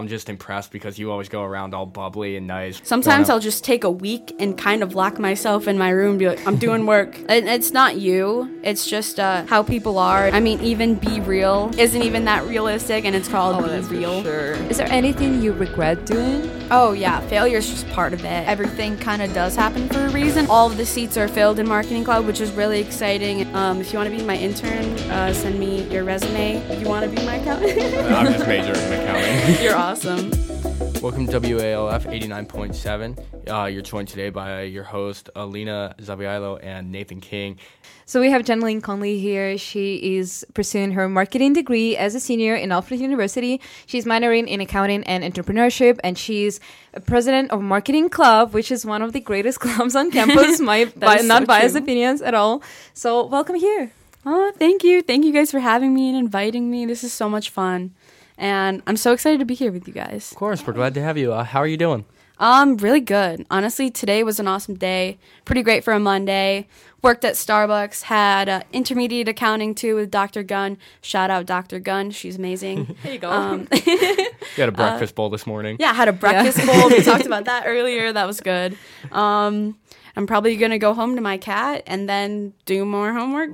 [0.00, 2.80] I'm just impressed because you always go around all bubbly and nice.
[2.84, 6.10] Sometimes Going I'll just take a week and kind of lock myself in my room
[6.10, 7.18] and be like, I'm doing work.
[7.28, 10.28] and it's not you, it's just uh, how people are.
[10.28, 14.22] I mean, even Be Real isn't even that realistic, and it's called Oh, Be Real.
[14.22, 14.52] sure.
[14.70, 16.48] Is there anything you regret doing?
[16.70, 18.46] Oh, yeah, failure's just part of it.
[18.46, 20.46] Everything kind of does happen for a reason.
[20.48, 23.52] All of the seats are filled in Marketing Club, which is really exciting.
[23.52, 26.58] Um, if you want to be my intern, uh, send me your resume.
[26.70, 27.72] If you want to be my accountant,
[28.12, 29.64] I'm just majoring in accounting.
[29.64, 29.87] you're awesome.
[29.88, 33.24] Welcome to WALF 89.7.
[33.50, 37.58] Uh, you're joined today by your host, Alina Zabialo and Nathan King.
[38.04, 39.56] So we have Jennalyn Conley here.
[39.56, 43.62] She is pursuing her marketing degree as a senior in Alfred University.
[43.86, 46.60] She's minoring in accounting and entrepreneurship, and she's
[46.92, 50.60] a president of Marketing Club, which is one of the greatest clubs on campus.
[50.60, 51.82] My bi- is not biased true.
[51.82, 52.62] opinions at all.
[52.92, 53.90] So welcome here.
[54.26, 55.00] Oh, thank you.
[55.00, 56.84] Thank you guys for having me and inviting me.
[56.84, 57.94] This is so much fun.
[58.38, 60.30] And I'm so excited to be here with you guys.
[60.30, 61.32] Of course, we're glad to have you.
[61.32, 62.04] Uh, how are you doing?
[62.40, 63.44] Um, really good.
[63.50, 65.18] Honestly, today was an awesome day.
[65.44, 66.68] Pretty great for a Monday.
[67.02, 68.02] Worked at Starbucks.
[68.02, 70.44] Had uh, intermediate accounting too with Dr.
[70.44, 70.78] Gunn.
[71.00, 71.80] Shout out Dr.
[71.80, 72.12] Gunn.
[72.12, 72.96] She's amazing.
[73.02, 73.28] There you go.
[73.30, 75.78] Um, You had a breakfast bowl this morning.
[75.80, 76.88] yeah, had a breakfast bowl.
[76.90, 78.12] We talked about that earlier.
[78.12, 78.78] That was good.
[79.10, 79.76] Um,
[80.14, 83.50] I'm probably gonna go home to my cat and then do more homework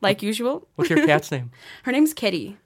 [0.00, 0.68] like usual.
[0.76, 1.50] What's your cat's name?
[1.82, 2.56] Her name's Kitty.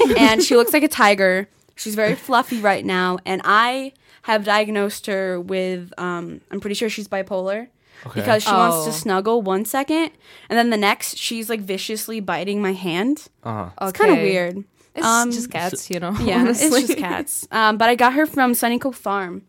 [0.18, 1.48] and she looks like a tiger.
[1.76, 3.18] She's very fluffy right now.
[3.24, 7.68] And I have diagnosed her with, um, I'm pretty sure she's bipolar.
[8.06, 8.20] Okay.
[8.20, 8.92] Because she wants to Oh.
[8.92, 10.10] snuggle one second,
[10.50, 13.28] and then the next, she's like viciously biting my hand.
[13.44, 13.70] Uh-huh.
[13.80, 14.64] It's kind of weird.
[14.96, 16.10] It's Um, just cats, you know.
[16.20, 16.66] Yeah, honestly.
[16.80, 17.46] it's just cats.
[17.52, 19.42] Um, but I got her from Sunny Cove Farm,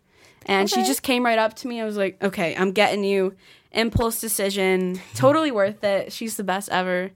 [0.46, 1.82] and she just came right up to me.
[1.82, 3.34] I was like, "Okay, I'm getting you."
[3.72, 6.14] Impulse decision, totally worth it.
[6.14, 7.10] She's the best ever.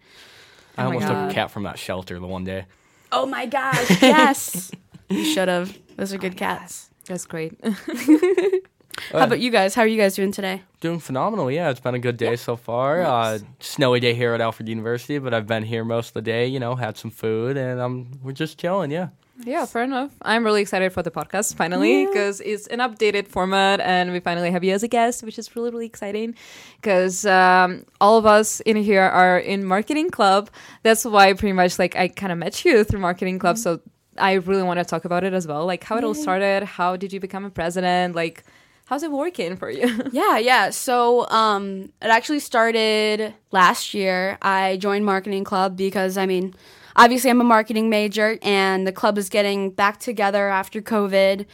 [0.75, 2.65] I my almost took a cat from that shelter the one day.
[3.11, 4.71] Oh my gosh, yes.
[5.09, 5.77] you should have.
[5.95, 6.89] Those are good cats.
[7.05, 7.59] That's great.
[9.11, 9.75] How about you guys?
[9.75, 10.63] How are you guys doing today?
[10.81, 11.49] Doing phenomenal.
[11.51, 13.01] Yeah, it's been a good day so far.
[13.03, 16.47] Uh, snowy day here at Alfred University, but I've been here most of the day.
[16.47, 18.91] You know, had some food, and um, we're just chilling.
[18.91, 19.09] Yeah.
[19.43, 20.11] Yeah, fair enough.
[20.21, 24.49] I'm really excited for the podcast finally because it's an updated format and we finally
[24.51, 26.35] have you as a guest, which is really, really exciting
[26.81, 30.49] because um, all of us in here are in marketing club.
[30.83, 33.57] That's why pretty much like I kind of met you through marketing club.
[33.57, 33.79] So
[34.17, 35.65] I really want to talk about it as well.
[35.65, 36.63] Like how it all started.
[36.63, 38.15] How did you become a president?
[38.15, 38.43] Like
[38.85, 39.87] how's it working for you?
[40.11, 40.69] Yeah, yeah.
[40.71, 44.37] So, um, it actually started last year.
[44.41, 46.55] I joined marketing club because I mean,
[46.97, 51.45] obviously I'm a marketing major, and the club is getting back together after COVID.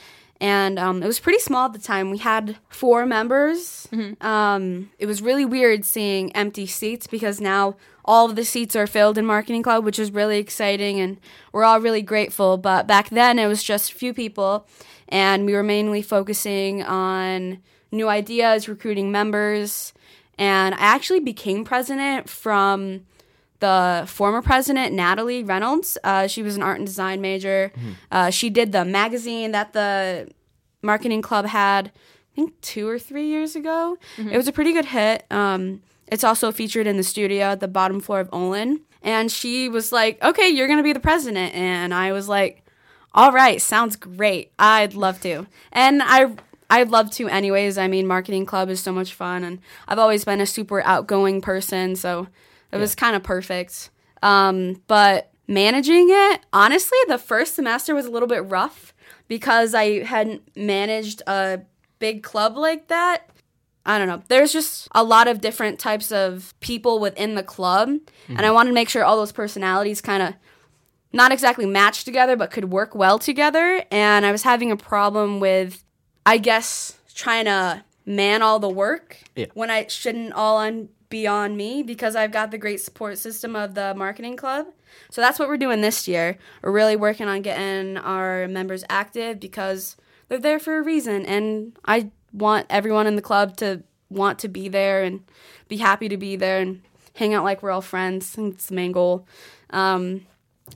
[0.42, 2.10] And um, it was pretty small at the time.
[2.10, 3.88] We had four members.
[4.20, 8.88] Um, it was really weird seeing empty seats because now all of the seats are
[8.88, 11.18] filled in marketing club, which is really exciting, and
[11.54, 12.58] we're all really grateful.
[12.58, 14.68] But back then, it was just a few people,
[15.08, 17.60] and we were mainly focusing on
[17.92, 19.94] new ideas, recruiting members,
[20.38, 23.06] and I actually became president from
[23.64, 25.98] the former president, Natalie Reynolds.
[26.04, 27.72] Uh, she was an art and design major.
[28.12, 30.30] Uh, she did the magazine that the
[30.82, 33.98] marketing club had, I think, two or three years ago.
[34.18, 35.26] It was a pretty good hit.
[35.32, 38.82] Um, it's also featured in the studio at the bottom floor of Olin.
[39.02, 41.56] And she was like, okay, you're going to be the president.
[41.56, 42.66] And I was like,
[43.14, 44.52] all right, sounds great.
[44.60, 45.48] I'd love to.
[45.72, 46.36] And I
[46.70, 47.78] I'd love to anyways.
[47.78, 51.40] I mean, marketing club is so much fun and I've always been a super outgoing
[51.40, 52.28] person, so
[52.74, 53.90] it was kind of perfect.
[54.22, 58.94] Um, but managing it, honestly, the first semester was a little bit rough
[59.28, 61.62] because I hadn't managed a
[62.00, 63.30] big club like that.
[63.86, 64.24] I don't know.
[64.30, 67.90] There's just a lot of different types of people within the club,
[68.30, 70.34] and I wanted to make sure all those personalities kind of
[71.12, 73.84] not exactly matched together, but could work well together.
[73.92, 75.84] And I was having a problem with,
[76.26, 79.48] I guess, trying to man all the work Yeah.
[79.54, 83.56] when I shouldn't all on be on me because I've got the great support system
[83.56, 84.66] of the marketing club.
[85.12, 86.40] So that's what we're doing this year.
[86.64, 89.96] We're really working on getting our members active because
[90.28, 94.48] they're there for a reason, and I want everyone in the club to want to
[94.48, 95.24] be there and
[95.68, 96.82] be happy to be there and
[97.14, 98.36] hang out like we're all friends.
[98.36, 99.28] It's the main goal.
[99.70, 100.26] Um,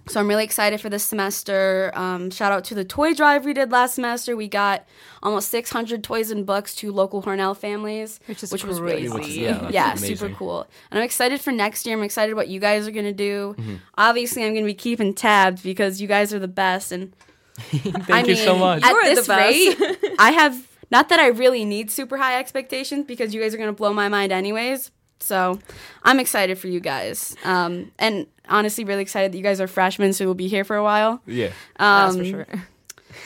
[0.07, 1.92] so I'm really excited for this semester.
[1.95, 4.36] Um, shout out to the toy drive we did last semester.
[4.36, 4.86] We got
[5.24, 9.13] almost 600 toys and books to local Hornell families, Which is which was really crazy.
[9.13, 10.68] Which is- yeah, that's yeah, super cool.
[10.92, 11.98] And I'm excited for next year.
[11.98, 13.56] I'm excited what you guys are gonna do.
[13.57, 13.75] Mm-hmm.
[13.98, 16.92] Obviously, I'm gonna be keeping tabs because you guys are the best.
[16.92, 17.13] And
[17.57, 18.84] Thank I you so much.
[18.84, 23.06] At You're the this rate, I have not that I really need super high expectations
[23.06, 24.92] because you guys are gonna blow my mind anyways.
[25.19, 25.59] So
[26.03, 27.35] I'm excited for you guys.
[27.43, 30.75] Um, and honestly, really excited that you guys are freshmen, so we'll be here for
[30.75, 31.21] a while.
[31.25, 31.49] yeah.
[31.77, 32.47] That's Um, for sure.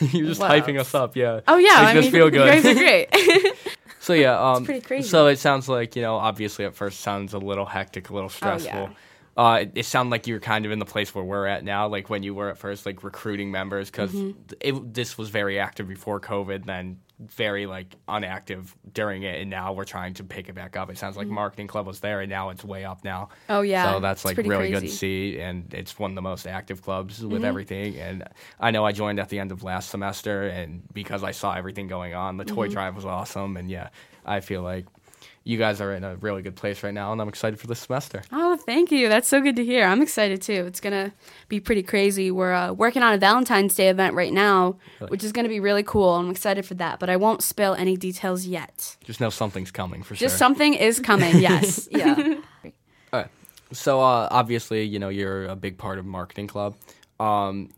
[0.00, 0.88] You're just What hyping else?
[0.88, 1.40] us up, yeah.
[1.46, 2.46] Oh yeah, Makes I us mean, feel good.
[2.46, 3.54] you guys are great.
[4.00, 5.08] So yeah, um, pretty crazy.
[5.08, 8.28] So it sounds like you know, obviously at first sounds a little hectic, a little
[8.28, 8.72] stressful.
[8.76, 8.90] Oh,
[9.36, 9.44] yeah.
[9.44, 11.86] Uh, it, it sounded like you're kind of in the place where we're at now,
[11.86, 14.90] like when you were at first, like recruiting members, because Mm-hmm.
[14.92, 16.98] this was very active before COVID, then
[17.28, 20.90] very like unactive during it, and now we're trying to pick it back up.
[20.90, 23.28] It sounds like marketing club was there, and now it's way up now.
[23.48, 23.52] Mm-hmm.
[23.52, 23.92] Oh, yeah.
[23.92, 27.20] so that's like really good to see, and it's one of the most active clubs
[27.20, 27.28] Mm-hmm.
[27.30, 27.96] with everything.
[27.98, 28.24] And
[28.60, 31.86] I know I joined at the end of last semester, and because I saw everything
[31.88, 32.54] going on, the Mm-hmm.
[32.54, 33.88] toy drive was awesome, and yeah,
[34.24, 34.86] I feel like
[35.44, 37.80] you guys are in a really good place right now, and I'm excited for this
[37.80, 38.22] semester.
[38.30, 39.08] Oh, thank you.
[39.08, 39.84] That's so good to hear.
[39.84, 40.64] I'm excited too.
[40.66, 41.12] It's gonna
[41.48, 42.30] be pretty crazy.
[42.30, 45.10] We're uh, working on a Valentine's Day event right now, Really?
[45.10, 46.14] which is gonna be really cool.
[46.14, 48.96] I'm excited for that, but I won't spill any details yet.
[49.04, 50.28] Just know something's coming for Just sure.
[50.28, 51.36] Just something is coming.
[51.40, 51.88] Yes.
[51.90, 52.36] Yeah.
[52.64, 53.28] All right.
[53.72, 56.76] So uh, obviously, you know, you're a big part of marketing club.
[57.18, 57.70] Um,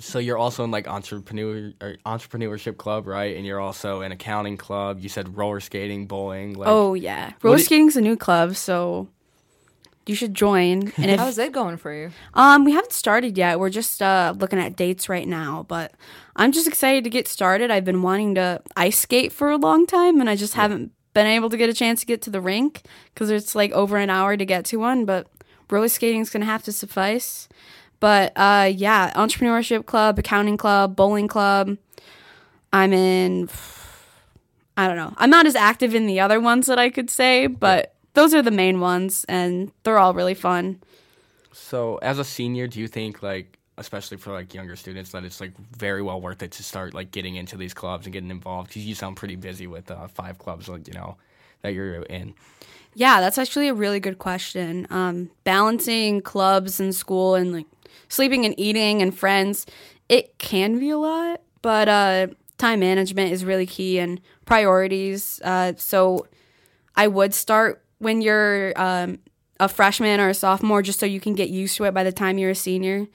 [0.00, 1.72] so you're also in like entrepreneur
[2.04, 3.36] entrepreneurship club, right?
[3.36, 5.00] And you're also in accounting club.
[5.00, 6.54] You said roller skating, bowling.
[6.54, 7.32] Like, oh yeah.
[7.42, 9.08] Roller do you- skating's a new club, so
[10.06, 10.92] you should join.
[10.98, 12.10] And if How's it going for you?
[12.34, 13.58] Um, we haven't started yet.
[13.58, 15.92] We're just uh, looking at dates right now, but
[16.36, 17.70] I'm just excited to get started.
[17.70, 21.26] I've been wanting to ice skate for a long time, and I just haven't been
[21.26, 22.82] able to get a chance to get to the rink
[23.14, 25.04] because it's like over an hour to get to one.
[25.04, 25.28] But
[25.70, 27.48] roller skating is gonna have to suffice.
[28.04, 31.78] But uh, yeah, entrepreneurship club, accounting club, bowling club.
[32.70, 33.48] I'm in.
[34.76, 35.14] I don't know.
[35.16, 38.42] I'm not as active in the other ones that I could say, but those are
[38.42, 40.82] the main ones, and they're all really fun.
[41.52, 45.40] So as a senior, do you think like, especially for like younger students, that it's
[45.40, 48.68] like very well worth it to start like getting into these clubs and getting involved?
[48.68, 51.16] Because you sound pretty busy with uh, five clubs, like you know,
[51.62, 52.34] that you're in.
[52.94, 54.86] Yeah, that's actually a really good question.
[54.90, 57.66] Um, balancing clubs and school and like
[58.08, 59.66] sleeping and eating and friends,
[60.08, 62.26] it can be a lot, but uh,
[62.58, 65.40] time management is really key and priorities.
[65.44, 66.26] Uh, so
[66.96, 69.18] I would start when you're um,
[69.60, 72.12] a freshman or a sophomore just so you can get used to it by the
[72.12, 73.06] time you're a senior.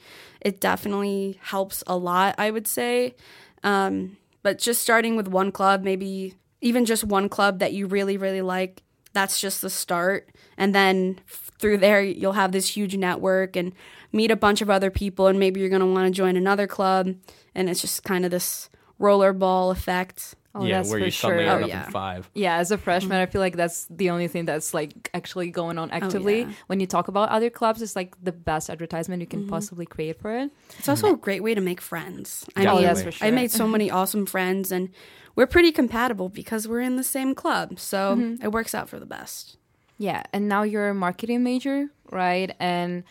[0.42, 3.16] It definitely helps a lot, I would say.
[3.64, 8.18] Um, but just starting with one club, maybe even just one club that you really,
[8.18, 8.84] really like,
[9.14, 10.30] that's just the start.
[10.58, 11.20] And then
[11.60, 13.74] through there, you'll have this huge network and
[14.12, 15.28] meet a bunch of other people.
[15.28, 17.14] And maybe you're going to want to join another club.
[17.54, 18.70] And it's just kind of this
[19.00, 20.36] rollerball effect.
[20.56, 21.54] Oh, yeah, where for you suddenly sure.
[21.54, 21.86] end Oh, up yeah.
[21.86, 22.30] in five.
[22.34, 23.22] Yeah, as a freshman, mm-hmm.
[23.22, 26.42] I feel like that's the only thing that's like actually going on oh, actively.
[26.42, 26.52] yeah.
[26.66, 29.52] When you talk about other clubs, it's like the best advertisement you can mm-hmm.
[29.52, 30.50] possibly create for it.
[30.80, 32.46] It's also a great way to make friends.
[32.56, 34.90] I Yeah, mean, that's for I made so many awesome friends, and
[35.36, 37.80] we're pretty compatible because we're in the same club.
[37.80, 38.44] So mm-hmm.
[38.44, 39.59] it works out for the best.
[40.00, 42.56] Yeah, and now you're a marketing major, right?
[42.60, 43.04] And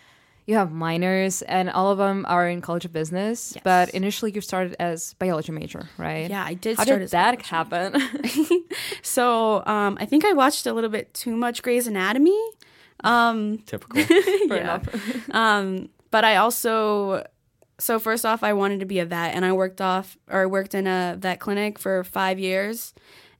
[0.46, 3.52] you have minors, and all of them are in College of Business.
[3.55, 3.62] Yes.
[3.62, 6.31] But initially, you started as biology major, right?
[6.31, 8.02] Yeah, I did How start did as that happen?
[9.02, 12.38] So um, I think I watched a little bit too much Grey's Anatomy.
[13.05, 14.02] Um, Typical.
[14.05, 14.56] Fair yeah.
[14.56, 15.31] enough.
[15.35, 17.26] Um, but I also,
[17.79, 20.46] so first off, I wanted to be a vet, and I worked off or I
[20.46, 22.94] worked in a vet clinic for five years,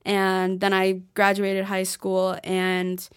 [0.05, 3.09] and then I graduated high school and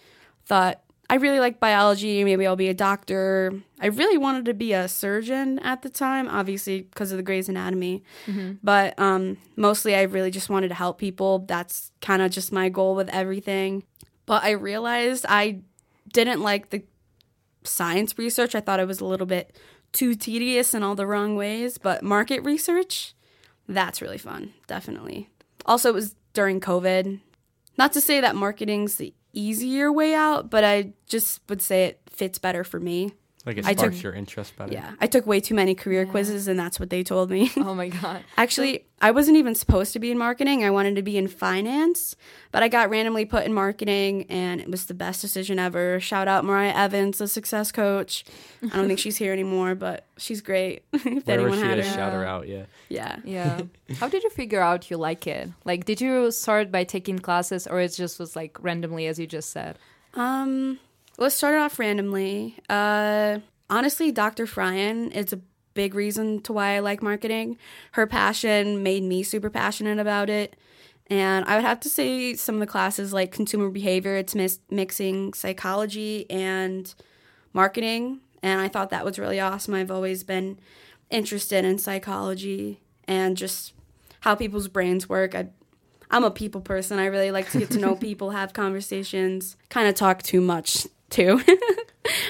[0.52, 2.24] thought I really like biology.
[2.24, 3.54] Maybe I'll be a doctor.
[3.80, 7.48] I really wanted to be a surgeon at the time, obviously because of the Grey's
[7.48, 8.02] Anatomy.
[8.62, 11.38] But um, mostly, I really just wanted to help people.
[11.38, 13.84] That's kind of just my goal with everything.
[14.26, 15.60] But I realized I
[16.12, 16.82] didn't like the
[17.64, 18.54] science research.
[18.54, 19.56] I thought it was a little bit
[19.92, 23.14] too tedious in all the wrong ways, but market research,
[23.68, 25.30] that's really fun, definitely.
[25.64, 27.20] Also, it was during COVID.
[27.78, 32.00] Not to say that marketing's the easier way out, but I just would say it
[32.08, 33.12] fits better for me.
[33.44, 34.72] Like it I sparks took- your interest better.
[34.72, 37.50] Yeah, I took way too many career quizzes, and that's what they told me.
[37.56, 38.22] oh my god.
[38.36, 40.62] Actually, I wasn't even supposed to be in marketing.
[40.62, 42.14] I wanted to be in finance,
[42.52, 45.98] but I got randomly put in marketing and it was the best decision ever.
[45.98, 48.24] Shout out Mariah Evans, the success coach.
[48.62, 50.84] I don't think she's here anymore, but she's great.
[50.92, 51.94] if Wherever anyone she had is, her.
[51.94, 52.46] shout her out.
[52.46, 52.66] Yeah.
[52.88, 53.16] Yeah.
[53.24, 53.62] Yeah.
[53.98, 55.50] How did you figure out you like it?
[55.64, 59.26] Like, did you start by taking classes, or it just was like randomly, as you
[59.26, 59.80] just said?
[60.14, 60.78] Um,
[61.18, 62.58] let's start it off randomly.
[62.68, 63.38] Uh,
[63.68, 64.46] honestly, Dr.
[64.46, 65.40] Fryan is a
[65.74, 67.58] big reason to why I like marketing.
[67.92, 70.56] Her passion made me super passionate about it.
[71.08, 74.60] And I would have to say some of the classes like consumer behavior, it's mis-
[74.70, 76.92] mixing psychology and
[77.52, 78.20] marketing.
[78.42, 79.74] And I thought that was really awesome.
[79.74, 80.58] I've always been
[81.10, 83.74] interested in psychology and just
[84.20, 85.34] how people's brains work.
[85.34, 85.48] I,
[86.12, 86.98] I'm a people person.
[86.98, 90.86] I really like to get to know people, have conversations, kind of talk too much
[91.10, 91.42] too.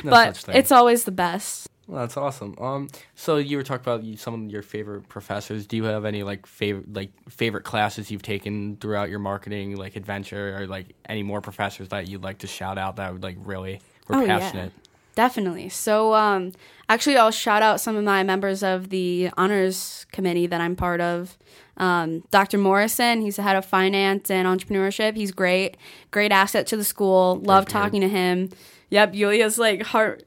[0.05, 1.67] No but it's always the best.
[1.87, 2.55] Well, that's awesome.
[2.59, 5.67] Um, so you were talking about some of your favorite professors.
[5.67, 9.97] Do you have any like favorite like favorite classes you've taken throughout your marketing like
[9.97, 13.37] adventure, or like any more professors that you'd like to shout out that would like
[13.41, 14.69] really were Oh, yeah.
[15.15, 15.69] Definitely.
[15.69, 16.53] So, um,
[16.89, 21.01] actually, I'll shout out some of my members of the honors committee that I'm part
[21.01, 21.37] of.
[21.77, 22.59] Um, Dr.
[22.59, 25.17] Morrison, he's the head of finance and entrepreneurship.
[25.17, 25.77] He's great,
[26.11, 27.41] great asset to the school.
[27.43, 28.51] Love talking to him.
[28.91, 30.23] Yep, Yulia's like heart.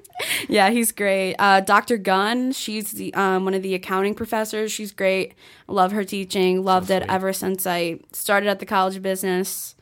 [0.48, 1.36] yeah, he's great.
[1.38, 1.96] Uh, Dr.
[1.96, 4.70] Gunn, she's the um, one of the accounting professors.
[4.70, 5.34] She's great.
[5.68, 6.62] Love her teaching.
[6.62, 9.74] Loved it ever since I started at the College of Business.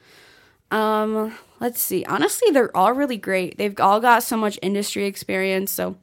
[0.71, 2.05] Um, let's see.
[2.05, 3.59] Honestly, they're all really great.
[3.59, 5.97] They've all got so much industry experience, so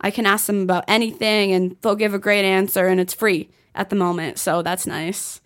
[0.00, 3.50] I can ask them about anything and they'll give a great answer and it's free
[3.74, 4.38] at the moment.
[4.38, 5.40] So that's nice.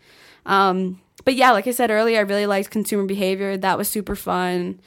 [0.47, 3.57] Um, but yeah, like I said earlier, I really liked consumer behavior.
[3.57, 4.81] That was super fun.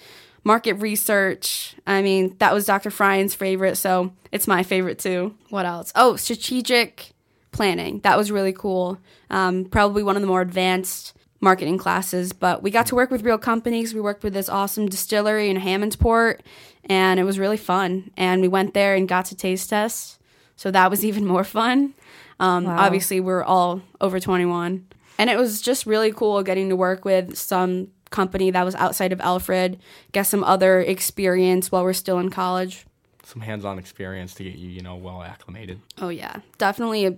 [0.44, 1.76] Market research.
[1.86, 2.90] I mean, that was Dr.
[2.90, 5.36] Fryan's favorite, so it's my favorite too.
[5.50, 5.92] What else?
[5.96, 7.12] Oh, strategic
[7.52, 8.00] planning.
[8.00, 9.00] That was really cool.
[9.30, 13.24] Um, probably one of the more advanced marketing classes, but we got to work with
[13.24, 13.93] real companies.
[13.93, 16.39] We worked with this awesome distillery in Hammondsport,
[16.86, 18.12] and it was really fun.
[18.17, 20.19] And we went there and got to taste test,
[20.55, 21.93] so that was even more fun.
[22.39, 22.77] Um, Wow.
[22.79, 24.86] Obviously, we're all over 21.
[25.17, 29.12] And it was just really cool getting to work with some company that was outside
[29.12, 29.77] of Alfred,
[30.13, 32.86] get some other experience while we're still in college.
[33.24, 35.81] Some hands-on experience to get you, you know, well acclimated.
[36.00, 37.05] Oh yeah, definitely.
[37.05, 37.17] A,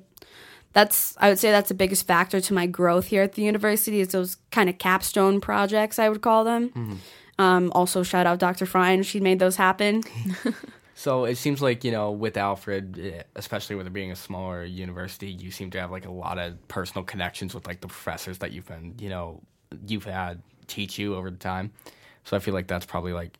[0.73, 3.99] that's I would say that's the biggest factor to my growth here at the university
[3.99, 6.99] is those kind of capstone projects I would call them.
[7.39, 8.65] Um, also, shout out Dr.
[8.65, 10.03] Fryan, she made those happen.
[11.01, 14.63] So it seems like you know, with Alfred, eh, especially with it being a smaller
[14.63, 18.37] university, you seem to have like a lot of personal connections with like the professors
[18.37, 19.41] that you've been, you know,
[19.87, 21.71] you've had teach you over the time.
[22.25, 23.35] So I feel like that's probably like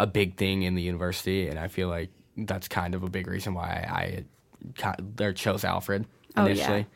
[0.00, 2.08] a big thing in the university, and I feel like
[2.38, 4.24] that's kind of a big reason why I,
[4.82, 6.06] I chose Alfred
[6.36, 6.52] Oh, yeah.
[6.52, 6.86] initially.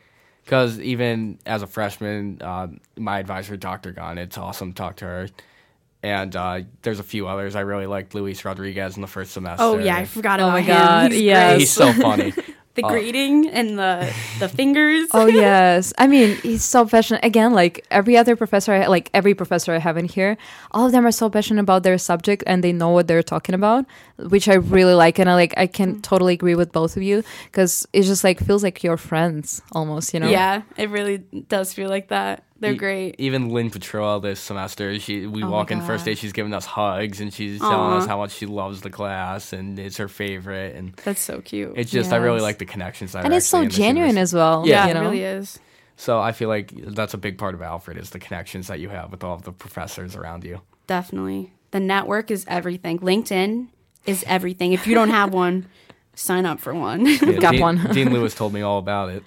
[0.43, 2.67] Because even as a freshman, uh,
[2.97, 3.91] my advisor, Dr.
[3.91, 5.29] Gunn, it's awesome to talk to her.
[6.03, 7.55] And uh, there's a few others.
[7.55, 9.61] I really liked Luis Rodriguez in the first semester.
[9.63, 10.77] Oh yeah, I forgot about my him.
[10.77, 11.49] God, He's yes.
[11.51, 11.59] great.
[11.59, 12.33] He's so funny.
[12.77, 12.89] the Oh.
[12.93, 14.05] greeting and the
[14.39, 15.09] the fingers.
[15.11, 19.33] oh yes i mean he's so passionate again like every other professor I, like every
[19.33, 20.37] professor i have in here
[20.71, 23.55] all of them are so passionate about their subject and they know what they're talking
[23.55, 23.85] about
[24.29, 26.01] which i really like and i like i can mm.
[26.03, 30.13] totally agree with both of you because it just like feels like you're friends almost
[30.13, 31.17] you know Yeah, it really
[31.49, 32.43] does feel like that.
[32.59, 33.15] They're E- great.
[33.19, 36.65] Even Lynn Petrella this semester, she we Oh walk in first day, she's giving us
[36.65, 40.75] hugs and she's telling us how much she loves the class and it's her favorite.
[40.75, 41.73] And That's so cute.
[41.75, 44.09] it's just I really like the connections that and it's so actually in this genuine
[44.09, 44.21] university.
[44.21, 45.59] as well Yeah, yeah, you know it really is.
[45.97, 48.89] So I feel like that's a big part of Alfred is the connections that you
[48.89, 50.61] have with all of the professors around you.
[50.85, 51.51] Definitely.
[51.71, 52.99] The network is everything.
[52.99, 53.67] LinkedIn
[54.05, 54.73] is everything.
[54.73, 55.65] If you don't have one,
[56.15, 57.05] sign up for one.
[57.07, 57.87] Yeah, Got Dean, one.
[57.93, 59.23] Dean Lewis told me all about it.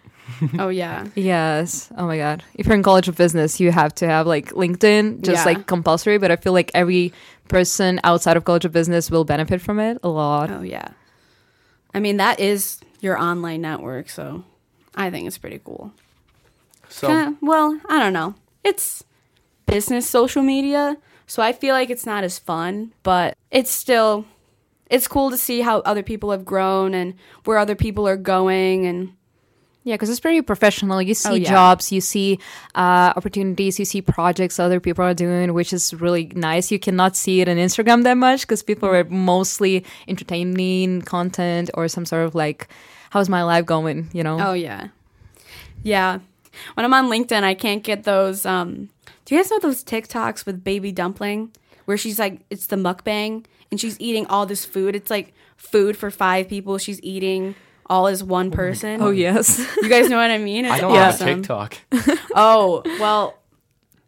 [0.58, 1.06] Oh yeah.
[1.14, 1.90] Yes.
[1.96, 2.42] Oh my god.
[2.54, 5.52] If you're in College of Business, you have to have like LinkedIn, just Yeah.
[5.52, 6.18] like compulsory.
[6.18, 7.12] But I feel like every
[7.49, 10.50] person outside of College of Business will benefit from it a lot.
[10.50, 10.88] Oh yeah.
[11.94, 14.44] I mean that is your online network, so
[14.94, 15.92] I think it's pretty cool.
[16.88, 18.34] So Kinda- well, I don't know.
[18.64, 19.02] It's
[19.66, 20.96] business social media,
[21.26, 24.25] so I feel like it's not as fun, but it's still
[24.90, 28.87] it's cool to see how other people have grown and where other people are going
[28.87, 29.12] and
[29.90, 31.02] Yeah, because it's very professional.
[31.02, 31.50] You see Oh, yeah.
[31.50, 32.38] jobs, you see
[32.76, 36.70] uh, opportunities, you see projects other people are doing, which is really nice.
[36.70, 41.88] You cannot see it on Instagram that much because people are mostly entertaining content or
[41.88, 42.68] some sort of like,
[43.11, 44.09] how's my life going?
[44.12, 44.38] You know?
[44.40, 44.88] Oh yeah.
[45.82, 46.20] Yeah.
[46.75, 48.90] When I'm on LinkedIn, I can't get those um
[49.25, 51.50] Do you guys know those TikToks with baby dumpling
[51.87, 54.94] where she's like it's the mukbang and she's eating all this food.
[54.94, 57.56] It's like food for 5 people she's eating
[57.90, 59.02] all as one person.
[59.02, 59.59] Oh, yes.
[59.82, 60.64] You guys know what I mean?
[60.64, 61.26] It's I don't awesome.
[61.26, 61.76] have a TikTok.
[62.35, 63.37] Oh, well,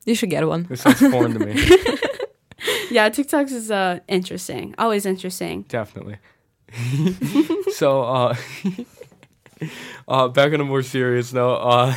[0.06, 0.62] you should get one.
[0.68, 1.52] This sounds foreign to me.
[2.90, 4.74] yeah, TikToks is uh interesting.
[4.78, 5.62] Always interesting.
[5.62, 6.18] Definitely.
[7.72, 8.36] so, uh,
[10.08, 11.94] uh, back on a more serious note, uh,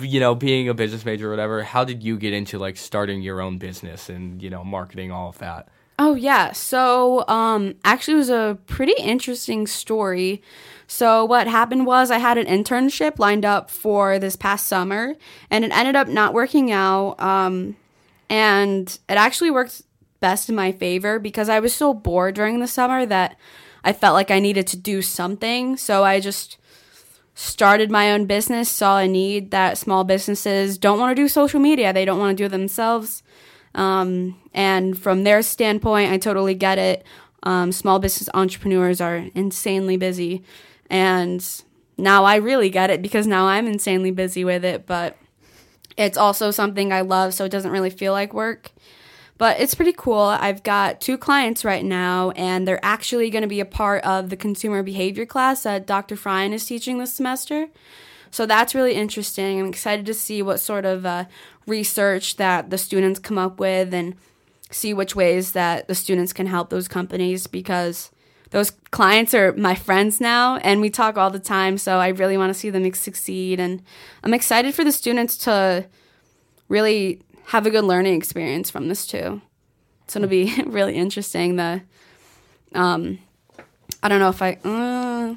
[0.00, 3.20] you know, being a business major or whatever, how did you get into like starting
[3.22, 5.68] your own business and you know marketing all of that?
[5.98, 6.52] Oh yeah.
[6.52, 10.42] So um actually it was a pretty interesting story.
[10.86, 15.14] So what happened was I had an internship lined up for this past summer
[15.50, 17.20] and it ended up not working out.
[17.20, 17.76] Um
[18.28, 19.82] and it actually worked
[20.20, 23.36] best in my favor because I was so bored during the summer that
[23.84, 25.76] I felt like I needed to do something.
[25.76, 26.56] So I just
[27.34, 31.60] started my own business, saw a need that small businesses don't want to do social
[31.60, 31.92] media.
[31.92, 33.22] They don't want to do it themselves.
[33.74, 37.04] Um, and from their standpoint, I totally get it.
[37.42, 40.42] Um, small business entrepreneurs are insanely busy,
[40.94, 41.44] and
[41.98, 44.86] now I really get it because now I'm insanely busy with it.
[44.86, 45.16] But
[45.96, 48.70] it's also something I love, so it doesn't really feel like work.
[49.36, 50.20] But it's pretty cool.
[50.20, 54.30] I've got two clients right now, and they're actually going to be a part of
[54.30, 56.14] the consumer behavior class that Dr.
[56.14, 57.66] Fryan is teaching this semester.
[58.30, 59.58] So that's really interesting.
[59.58, 61.24] I'm excited to see what sort of uh,
[61.66, 64.14] research that the students come up with and
[64.70, 68.12] see which ways that the students can help those companies because
[68.54, 71.76] those clients are my friends now and we talk all the time.
[71.76, 73.58] So I really want to see them succeed.
[73.58, 73.82] And
[74.22, 75.86] I'm excited for the students to
[76.68, 79.42] really have a good learning experience from this too.
[80.06, 81.56] So it'll be really interesting.
[81.56, 81.82] The,
[82.76, 83.18] um,
[84.04, 85.34] I don't know if I, uh,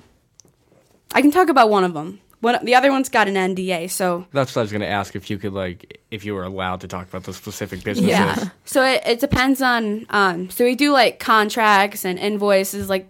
[1.11, 2.19] I can talk about one of them.
[2.39, 5.15] One, the other one's got an NDA, so That's what I was going to ask
[5.15, 8.09] if you could like if you were allowed to talk about the specific businesses.
[8.09, 8.49] yeah.
[8.65, 10.05] So it, it depends on.
[10.09, 13.09] Um, so we do like contracts and invoices, like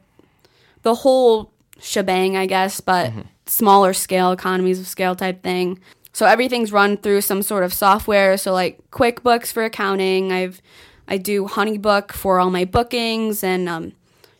[0.83, 3.11] the whole shebang, I guess, but
[3.45, 5.79] smaller scale, economies of scale type thing.
[6.13, 8.37] So everything's run through some sort of software.
[8.37, 10.31] So like QuickBooks for accounting.
[10.31, 10.61] I've
[11.07, 13.93] I do HoneyBook for all my bookings and um,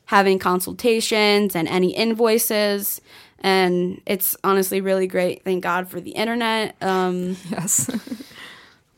[0.05, 2.99] having consultations and any invoices.
[3.41, 5.43] And it's honestly really great.
[5.43, 6.75] Thank God for the internet.
[6.81, 7.89] Um, Yes.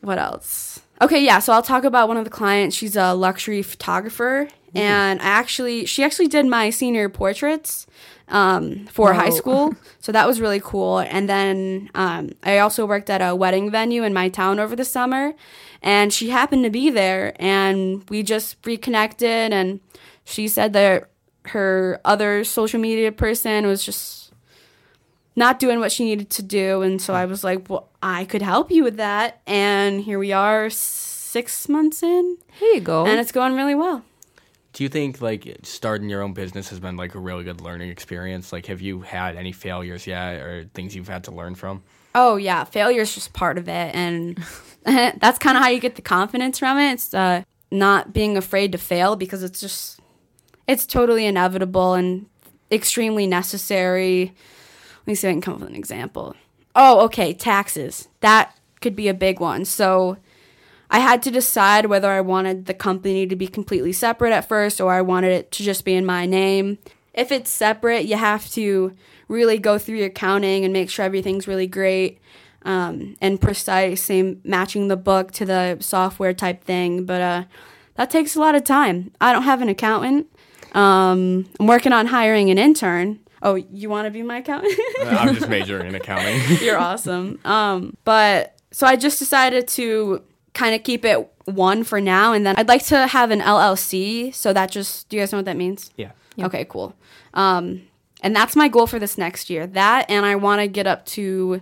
[0.00, 0.80] what else?
[1.02, 1.38] Okay, yeah.
[1.38, 2.76] So I'll talk about one of the clients.
[2.76, 7.86] She's a luxury photographer, and I actually she actually did my senior portraits
[8.28, 9.74] um, for high school.
[10.02, 10.98] So that was really cool.
[11.00, 14.84] And then um, I also worked at a wedding venue in my town over the
[14.84, 15.34] summer,
[15.82, 19.52] and she happened to be there, and we just reconnected.
[19.52, 19.80] And
[20.24, 21.10] she said that
[21.46, 24.19] her other social media person was just
[25.40, 26.82] not doing what she needed to do.
[26.82, 29.40] And so I was like, well, I could help you with that.
[29.46, 33.06] And here we are six months in, Here you go.
[33.06, 34.04] and it's going really well.
[34.72, 37.90] Do you think like starting your own business has been like a really good learning
[37.90, 38.52] experience?
[38.52, 41.82] Like, have you had any failures yet, or things you've had to learn from?
[42.14, 42.62] Oh, yeah.
[42.64, 43.94] Failure is just part of it.
[43.94, 44.38] And
[44.84, 46.92] that's kind of how you get the confidence from it.
[46.92, 49.98] It's uh, not being afraid to fail because it's just,
[50.68, 52.26] it's totally inevitable and
[52.70, 54.34] extremely necessary.
[55.10, 56.36] Let me see if I can come up with an example.
[56.76, 57.34] Oh, okay.
[57.34, 58.06] Taxes.
[58.20, 59.64] That could be a big one.
[59.64, 60.18] So,
[60.88, 64.80] I had to decide whether I wanted the company to be completely separate at first
[64.80, 66.78] or I wanted it to just be in my name.
[67.12, 68.94] If it's separate, you have to
[69.26, 72.20] really go through your accounting and make sure everything's really great
[72.62, 77.04] um, and precise, same matching the book to the software type thing.
[77.04, 77.44] But uh,
[77.96, 79.10] that takes a lot of time.
[79.20, 80.28] I don't have an accountant.
[80.70, 83.18] Um, I'm working on hiring an intern.
[83.42, 84.74] Oh, you want to be my accountant?
[85.06, 86.40] I'm just majoring in accounting.
[86.60, 87.40] You're awesome.
[87.44, 90.22] Um, but so I just decided to
[90.52, 94.34] kind of keep it one for now, and then I'd like to have an LLC.
[94.34, 95.90] So that just do you guys know what that means?
[95.96, 96.10] yeah.
[96.38, 96.94] Okay, cool.
[97.34, 97.82] Um,
[98.22, 99.66] and that's my goal for this next year.
[99.66, 101.60] That, and I want to get up to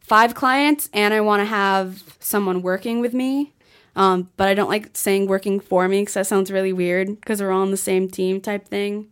[0.00, 3.52] five clients, and I want to have someone working with me.
[3.94, 7.40] Um, but I don't like saying working for me because that sounds really weird because
[7.40, 9.08] we're all on the same team type thing.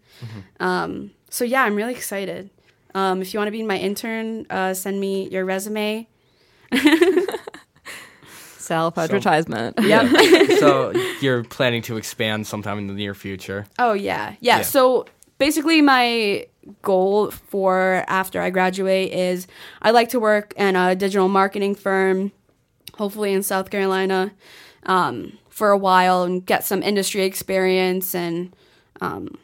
[0.59, 2.51] Um, so yeah, I'm really excited.
[2.95, 6.07] Um, if you want to be my intern, uh, send me your resume.
[8.59, 9.79] Self advertisement.
[9.81, 10.59] Yep.
[10.59, 13.67] so you're planning to expand sometime in the near future.
[13.79, 14.35] Oh yeah.
[14.41, 14.59] yeah.
[14.59, 14.63] Yeah.
[14.63, 15.07] So
[15.39, 16.47] basically my
[16.83, 19.47] goal for after I graduate is
[19.83, 22.33] I'd like to work in a digital marketing firm,
[22.95, 24.31] hopefully in South Carolina,
[24.85, 28.55] um, for a while and get some industry experience and
[29.01, 29.37] um,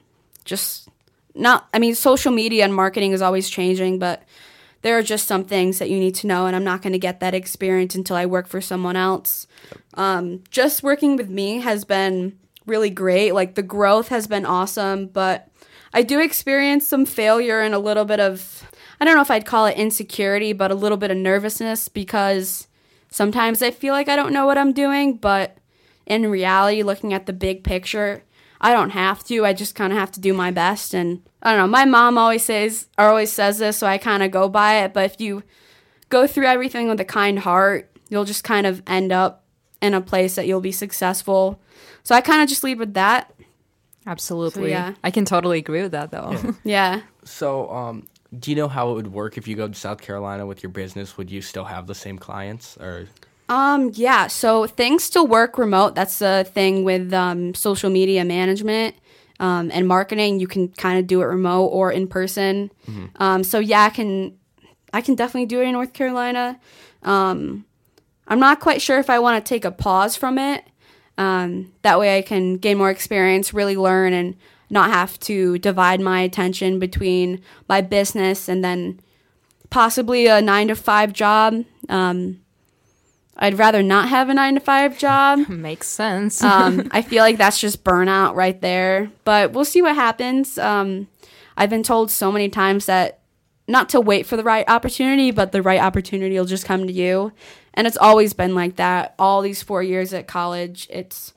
[0.44, 0.88] just
[1.36, 4.22] not I mean social media and marketing is always changing, but
[4.82, 6.98] there are just some things that you need to know and I'm not going to
[6.98, 9.46] get that experience until I work for someone else.
[9.94, 13.32] Um, just working with me has been really great.
[13.32, 15.48] Like the growth has been awesome, but
[15.92, 18.70] I do experience some failure and a little bit of
[19.00, 22.66] I don't know if I'd call it insecurity, but a little bit of nervousness because
[23.10, 25.58] sometimes I feel like I don't know what I'm doing, but
[26.06, 28.22] in reality, looking at the big picture,
[28.60, 29.44] I don't have to.
[29.44, 30.94] I just kind of have to do my best.
[30.94, 31.66] And I don't know.
[31.66, 34.92] My mom always says, or always says this, so I kind of go by it.
[34.92, 35.42] But if you
[36.08, 39.44] go through everything with a kind heart, you'll just kind of end up
[39.82, 41.60] in a place that you'll be successful.
[42.02, 43.32] So I kind of just lead with that.
[44.06, 44.64] Absolutely.
[44.64, 44.94] So, yeah.
[45.02, 46.54] I can totally agree with that though.
[46.64, 47.02] Yeah.
[47.24, 48.06] So, um,
[48.38, 50.70] do you know how it would work if you go to South Carolina with your
[50.70, 51.16] business?
[51.16, 53.08] Would you still have the same clients, or
[53.48, 55.94] Um, yeah, so things still work remote.
[55.94, 58.96] That's the thing with um, social media management
[59.38, 60.40] um, and marketing.
[60.40, 62.70] You can kind of do it remote or in person.
[63.16, 64.36] Um, so yeah, I can,
[64.92, 66.58] I can definitely do it in North Carolina.
[67.02, 67.64] Um,
[68.26, 70.64] I'm not quite sure if I want to take a pause from it
[71.18, 74.36] Um, that way, I can gain more experience, really learn, and
[74.68, 79.00] not have to divide my attention between my business and then
[79.70, 81.64] possibly a nine to five job.
[81.88, 82.40] Um,
[83.38, 85.40] I'd rather not have a nine to five job.
[85.48, 86.42] Makes sense.
[86.42, 89.10] Um, I feel like that's just burnout right there.
[89.24, 90.56] But we'll see what happens.
[90.58, 91.08] Um,
[91.56, 93.20] I've been told so many times that
[93.68, 96.92] not to wait for the right opportunity, but the right opportunity will just come to
[96.92, 97.32] you.
[97.74, 99.14] And it's always been like that.
[99.18, 101.34] All these four years at college, it's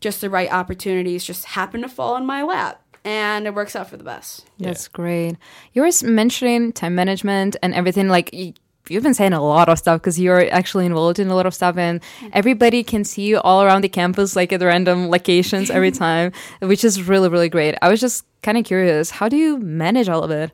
[0.00, 2.80] just the right opportunities just happen to fall in my lap.
[3.04, 4.44] And it works out for the best.
[4.58, 5.36] That's great.
[5.72, 8.08] You were mentioning time management and everything.
[8.08, 8.54] Like y-
[8.90, 11.54] you've been saying a lot of stuff because you're actually involved in a lot of
[11.54, 12.28] stuff, and mm-hmm.
[12.32, 16.84] everybody can see you all around the campus, like at random locations every time, which
[16.84, 17.74] is really really great.
[17.82, 20.52] I was just kind of curious, how do you manage all of it?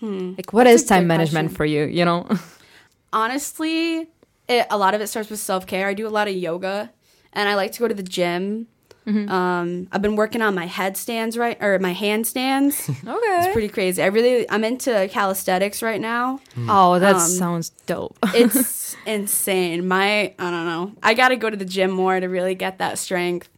[0.00, 0.34] Hmm.
[0.36, 1.56] Like, what That's is time management question.
[1.56, 1.84] for you?
[1.84, 2.28] You know?
[3.12, 4.08] honestly,
[4.48, 5.88] it, a lot of it starts with self care.
[5.88, 6.92] I do a lot of yoga,
[7.32, 8.68] and I like to go to the gym.
[9.06, 12.88] Um, I've been working on my headstands right or my handstands.
[13.08, 13.20] okay.
[13.46, 14.02] it's pretty crazy.
[14.02, 16.40] I really I'm into calisthenics right now.
[16.68, 18.18] oh, that Um, sounds dope.
[18.34, 19.86] It's insane.
[19.86, 20.92] My I don't know.
[21.02, 23.48] I got to go to the gym more to really get that strength.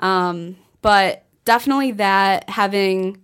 [0.00, 3.22] Um, but definitely that having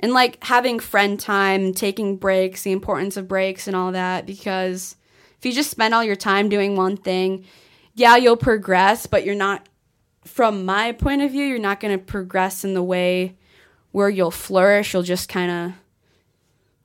[0.00, 4.96] and like having friend time, taking breaks, the importance of breaks and all that because
[5.38, 7.44] if you just spend all your time doing one thing,
[7.94, 9.66] yeah, you'll progress, but you're not
[10.24, 13.36] from my point of view, you're not going to progress in the way
[13.92, 14.92] where you'll flourish.
[14.92, 15.72] You'll just kind of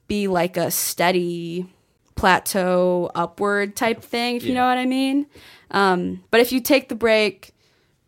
[0.08, 1.66] be like a steady
[2.16, 5.26] plateau upward type thing, if you know what I mean.
[5.72, 7.54] Um, but if you take the break,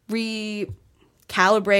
[0.10, 0.68] recalibrate,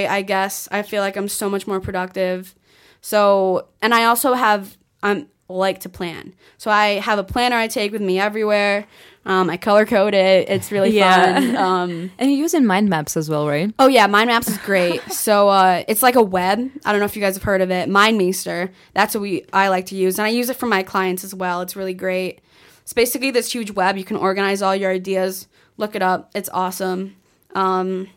[0.08, 2.54] I guess, I feel like I'm so much more productive.
[3.00, 6.34] So, and I also have, I'm like to plan.
[6.56, 8.86] So I have a planner I take with me everywhere.
[9.24, 10.48] Um, I color code it.
[10.48, 11.34] It's really Yeah.
[11.34, 11.56] fun.
[11.62, 13.72] Um, and you're using mind maps as well, right?
[13.78, 15.00] Oh yeah, Mind Maps is great.
[15.12, 16.70] so uh, it's like a web.
[16.84, 17.88] I don't know if you guys have heard of it.
[17.88, 18.70] MindMeister.
[18.94, 21.34] That's what we I like to use, and I use it for my clients as
[21.34, 21.60] well.
[21.60, 22.40] It's really great.
[22.82, 23.96] It's basically this huge web.
[23.96, 25.46] You can organize all your ideas.
[25.76, 26.30] Look it up.
[26.34, 27.14] It's awesome.
[27.54, 28.08] Um,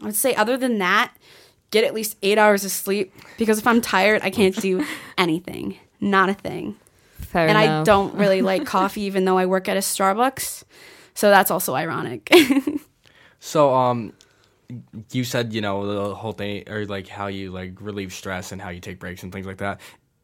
[0.00, 1.12] I would say other than that,
[1.70, 4.82] get at least eight hours of sleep because if I'm tired, I can't do
[5.18, 5.76] anything.
[6.00, 6.76] Not a thing.
[7.18, 10.64] Fair and I don't really like coffee, even though I work at a Starbucks.
[11.14, 12.30] So that's also ironic.
[13.44, 14.14] So, um,
[15.12, 18.60] you said you know the whole thing, or like how you like relieve stress and
[18.60, 19.80] how you take breaks and things like that.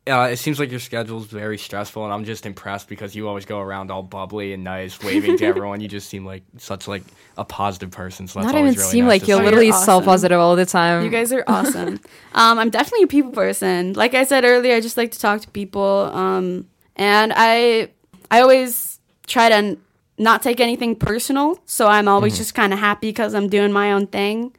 [0.07, 3.45] Uh, it seems like your schedule's very stressful, and I'm just impressed because you always
[3.45, 5.83] go around all bubbly and nice, waving to everyone.
[5.83, 7.03] You just seem like such like
[7.37, 8.27] a positive person.
[8.27, 9.43] So that's Not always even really seem nice like you're.
[9.43, 9.85] Literally you're awesome.
[9.85, 11.05] self positive all the time.
[11.05, 12.01] You guys are awesome.
[12.33, 13.93] um, I'm definitely a people person.
[13.93, 16.11] Like I said earlier, I just like to talk to people.
[16.15, 16.69] Um,
[17.01, 17.89] and I
[18.31, 19.79] I always try to n-
[20.19, 21.59] not take anything personal.
[21.67, 24.55] So I'm always just kind of happy because I'm doing my own thing,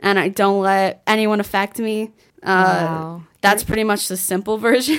[0.00, 2.10] and I don't let anyone affect me.
[2.42, 3.22] Uh, Wow.
[3.42, 4.98] That's pretty much the simple version.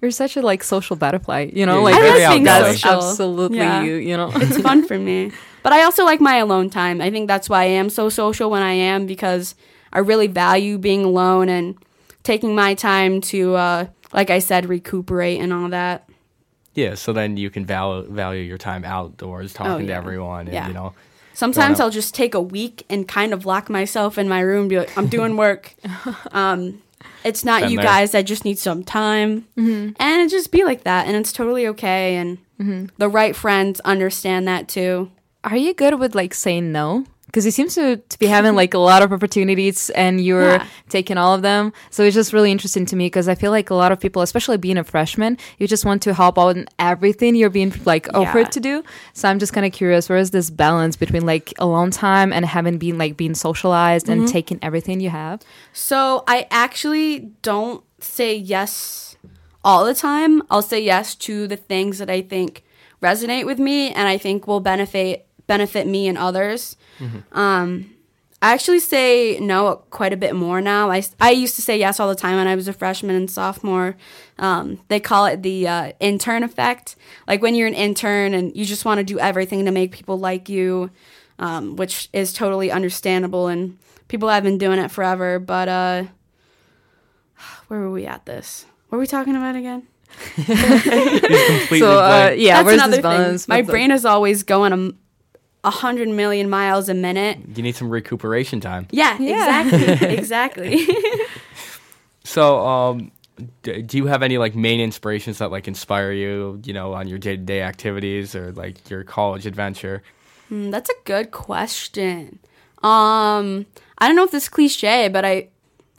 [0.00, 3.10] You're such a like social butterfly, you know, Yeah, like you're I being that's social.
[3.10, 3.82] absolutely Yeah.
[3.82, 4.30] you, you know.
[4.34, 5.32] it's fun for me.
[5.62, 7.02] But I also like my alone time.
[7.02, 9.54] I think that's why I am so social when I am because
[9.92, 11.76] I really value being alone and
[12.22, 16.07] taking my time to, uh, like I said, recuperate and all that.
[16.78, 19.96] Yeah, so then you can value value your time outdoors, talking to Oh, yeah.
[19.98, 20.68] everyone, and Yeah.
[20.68, 20.92] you know.
[21.34, 24.78] Sometimes I'll just take a week and kind of lock myself in my room, be
[24.78, 25.74] like, I'm doing work.
[26.32, 26.82] um,
[27.24, 27.84] it's not Been you there.
[27.86, 28.14] guys.
[28.14, 32.16] I just need some time, and it just be like that, and it's totally okay.
[32.16, 32.38] And
[32.98, 35.10] the right friends understand that too.
[35.44, 37.04] Are you good with like saying no?
[37.28, 40.66] Because he seems to, to be having like a lot of opportunities and you're Yeah.
[40.88, 41.74] taking all of them.
[41.90, 44.22] So it's just really interesting to me because I feel like a lot of people,
[44.22, 48.08] especially being a freshman, you just want to help out in everything you're being like
[48.14, 48.56] offered Yeah.
[48.56, 48.82] to do.
[49.12, 52.46] So I'm just kind of curious, where is this balance between like alone time and
[52.46, 54.32] having been like being socialized and mm-hmm.
[54.32, 55.42] taking everything you have?
[55.74, 59.16] So I actually don't say yes
[59.62, 60.42] all the time.
[60.50, 62.64] I'll say yes to the things that I think
[63.02, 66.76] resonate with me and I think will benefit benefit me and others.
[67.00, 67.36] Mm-hmm.
[67.36, 67.94] Um,
[68.40, 70.92] I actually say no quite a bit more now.
[70.92, 73.28] I, I used to say yes all the time when I was a freshman and
[73.28, 73.96] sophomore.
[74.38, 76.94] Um, they call it the uh, intern effect.
[77.26, 80.18] Like when you're an intern and you just want to do everything to make people
[80.18, 80.90] like you,
[81.40, 83.48] um, which is totally understandable.
[83.48, 85.40] And people have been doing it forever.
[85.40, 86.04] But uh,
[87.66, 88.66] where were we at this?
[88.88, 89.88] What were we talking about again?
[90.46, 93.48] so uh, yeah, That's where's another this?
[93.48, 94.96] My brain is always going.
[95.62, 97.38] 100 million miles a minute.
[97.54, 98.86] You need some recuperation time.
[98.90, 99.62] Yeah, yeah.
[99.62, 100.08] exactly.
[100.16, 100.88] exactly.
[102.24, 103.12] so, um,
[103.62, 107.18] do you have any like main inspirations that like inspire you, you know, on your
[107.18, 110.02] day-to-day activities or like your college adventure?
[110.50, 112.38] Mm, that's a good question.
[112.82, 113.66] Um,
[113.98, 115.48] I don't know if this cliche, but I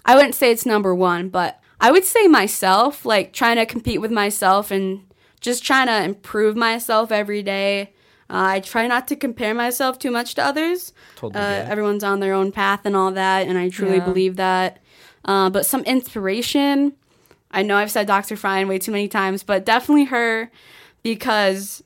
[0.06, 4.02] I wouldn't say it's number 1, but I would say myself, like trying to compete
[4.02, 5.06] with myself and
[5.40, 7.94] just trying to improve myself every day
[8.30, 10.94] uh, I try not to compare myself too much to others.
[11.16, 14.06] Totally Uh, everyone's on their own path and all that, and I truly Yeah.
[14.06, 14.78] believe that.
[15.26, 16.94] Uh, but some inspiration.
[17.52, 18.36] I know I've said Dr.
[18.36, 20.52] Fryan way too many times, but definitely her
[21.04, 21.84] because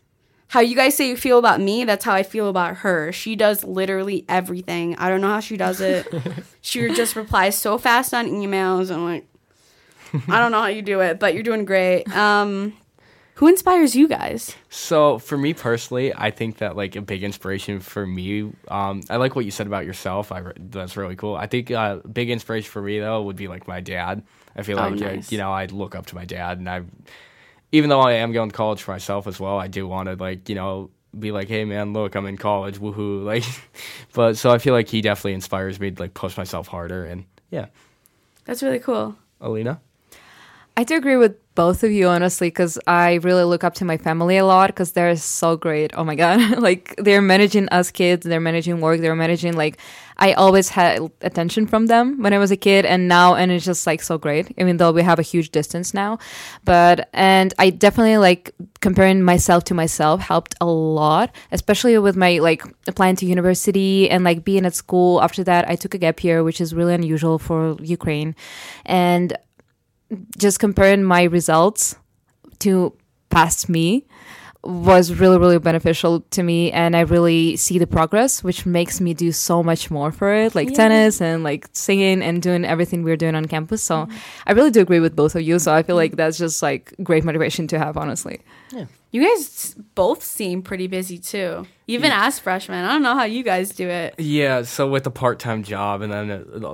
[0.50, 3.12] how you guys say you feel about me, that's how I feel about her.
[3.12, 4.96] She does literally everything.
[4.98, 6.08] I don't know how she does it.
[6.62, 8.94] she just replies so fast on emails.
[8.94, 9.26] I'm like,
[10.30, 12.08] I don't know how you do it, but you're doing great.
[12.16, 12.74] Um,
[13.44, 14.56] who inspires you guys?
[14.70, 19.18] So for me personally, I think that like a big inspiration for me, um, I
[19.18, 20.32] like what you said about yourself.
[20.32, 21.36] I re- that's really cool.
[21.36, 24.24] I think uh, big inspiration for me though would be like my dad.
[24.56, 25.30] I feel Oh, like uh, nice.
[25.30, 26.84] you know I look up to my dad, and I,
[27.74, 30.16] even though I am going to college for myself as well, I do want to
[30.16, 33.26] like you know be like, hey man, look, I'm in college, woohoo!
[33.26, 33.44] Like,
[34.14, 37.26] but so I feel like he definitely inspires me to like push myself harder, and
[37.52, 37.66] yeah,
[38.46, 39.18] That's really cool.
[39.42, 39.82] Alina.
[40.76, 43.98] I do agree with both of you, honestly, because I really look up to my
[43.98, 45.92] family a lot because they're so great.
[45.94, 46.58] Oh my God.
[46.58, 49.78] like, they're managing us kids, they're managing work, they're managing, like,
[50.18, 53.66] I always had attention from them when I was a kid, and now, and it's
[53.66, 56.18] just like so great, even though we have a huge distance now.
[56.64, 62.40] But, and I definitely like comparing myself to myself helped a lot, especially with my
[62.40, 65.22] like applying to university and like being at school.
[65.22, 68.36] After that, I took a gap year, which is really unusual for Ukraine.
[68.86, 69.36] And
[70.38, 71.96] just comparing my results
[72.60, 72.96] to
[73.30, 74.06] past me
[74.64, 79.14] was really really beneficial to me and i really see the progress which makes me
[79.14, 80.76] do so much more for it like Yeah.
[80.76, 83.84] tennis and like singing and doing everything we're doing on campus.
[83.84, 84.18] So mm-hmm.
[84.48, 85.60] i really do agree with both of you.
[85.60, 88.40] So i feel like that's just like great motivation to have honestly
[89.14, 92.84] You guys both seem pretty busy too, even as freshmen.
[92.84, 94.16] I don't know how you guys do it.
[94.18, 96.28] Yeah, so with the part-time job and then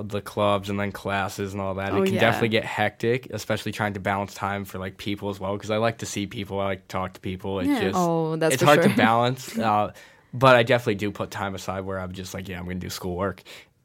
[0.08, 2.20] the clubs and then classes and all that, Oh, it can yeah.
[2.20, 5.52] definitely get hectic, especially trying to balance time for like people as well.
[5.54, 7.60] Because I like to see people, I like to talk to people.
[7.60, 7.80] It Yeah.
[7.82, 8.90] just Oh, that's it's for hard sure.
[8.90, 9.58] to balance.
[9.58, 9.92] Uh,
[10.32, 12.88] but I definitely do put time aside where I'm just like, yeah, I'm gonna do
[12.88, 13.42] schoolwork.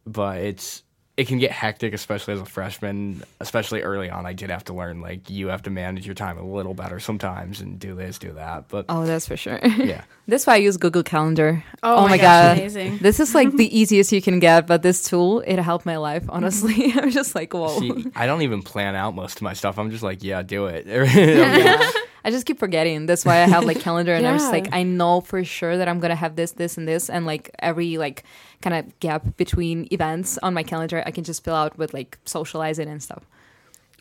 [0.08, 0.82] But it's
[1.17, 3.23] it can get hectic, especially as a freshman.
[3.39, 6.38] Especially early on, I did have to learn like you have to manage your time
[6.38, 8.67] a little better sometimes and do this, do that.
[8.67, 10.04] But oh that's for sure yeah.
[10.28, 12.97] that's why i use google calendar Oh, oh my my gosh, god amazing.
[13.01, 16.23] this is like the easiest you can get but this tool it helped my life
[16.30, 19.78] honestly i'm just like whoa See, I don't even plan out most of my stuff.
[19.80, 20.86] I'm just like, yeah, do it.
[20.88, 21.91] yeah.
[22.25, 23.05] I just keep forgetting.
[23.05, 25.88] That's why I have like calendar and I'm just like I know for sure that
[25.88, 28.23] I'm gonna have this, this, and this, and like every like
[28.63, 32.17] kind of gap between events on my calendar, I can just fill out with like
[32.25, 33.23] socializing and stuff.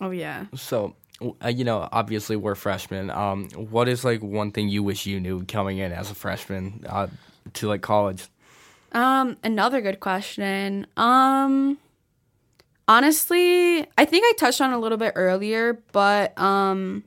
[0.00, 0.46] Oh yeah.
[0.54, 0.96] So,
[1.44, 3.10] uh, you know, obviously we're freshmen.
[3.10, 6.82] Um, what is like one thing you wish you knew coming in as a freshman
[6.88, 7.08] uh,
[7.52, 8.26] to like college?
[8.92, 10.86] Um, another good question.
[10.96, 11.76] Um,
[12.88, 17.04] honestly, I think I touched on it a little bit earlier, but um,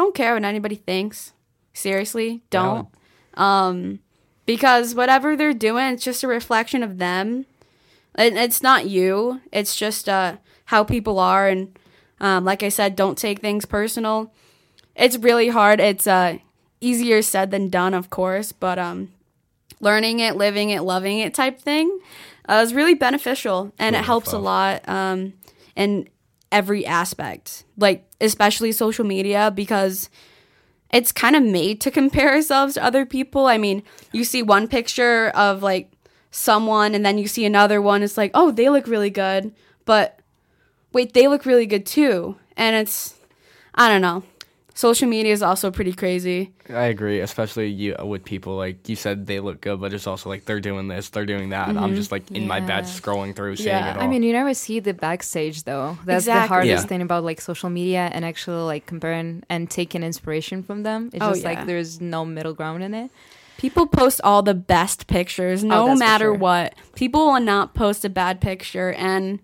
[0.00, 1.32] don't care what anybody thinks.
[1.72, 2.88] Seriously, don't.
[3.34, 4.00] Um,
[4.46, 7.46] because whatever they're doing, it's just a reflection of them.
[8.14, 9.40] And it's not you.
[9.52, 10.36] It's just uh
[10.66, 11.76] how people are, and
[12.20, 14.32] um, like I said, don't take things personal.
[14.94, 15.80] It's really hard.
[15.80, 16.38] It's uh
[16.80, 19.10] easier said than done, of course, but um
[19.80, 22.00] learning it, living it, loving it type thing
[22.48, 25.32] uh, is really beneficial and it helps a lot um,
[25.76, 26.08] in
[26.52, 30.10] every aspect, like especially social media because
[30.92, 33.46] it's kind of made to compare ourselves to other people.
[33.46, 33.82] I mean,
[34.12, 35.92] you see one picture of like
[36.30, 38.02] someone and then you see another one.
[38.02, 40.20] It's like, oh, they look really good, but
[40.92, 42.36] wait, they look really good too.
[42.56, 43.16] And it's,
[43.74, 44.24] I don't know.
[44.80, 46.52] Social media is also pretty crazy.
[46.70, 50.06] I agree, especially you uh, with people like you said they look good, but it's
[50.06, 51.68] also like they're doing this, they're doing that.
[51.76, 53.90] I'm just like in my bed scrolling through, seeing Yeah.
[53.90, 54.02] it all.
[54.02, 55.98] I mean, you never see the backstage though.
[56.06, 56.88] That's the hardest Yeah.
[56.88, 61.10] thing about like social media and actually like comparing and taking inspiration from them.
[61.12, 61.50] It's Oh, just yeah.
[61.50, 63.10] like there's no middle ground in it.
[63.58, 66.34] People post all the best pictures, no Oh, matter sure.
[66.46, 66.74] what.
[66.94, 69.40] People will not post a bad picture, and